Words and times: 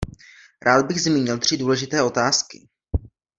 Rád 0.65 0.85
bych 0.85 1.01
zmínil 1.01 1.39
tři 1.39 1.57
důležité 1.57 2.03
otázky. 2.03 2.67